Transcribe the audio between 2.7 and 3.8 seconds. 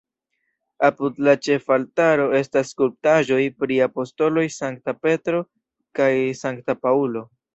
skulptaĵoj pri